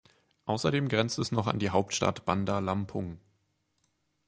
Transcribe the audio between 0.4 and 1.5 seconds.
Außerdem grenzt es noch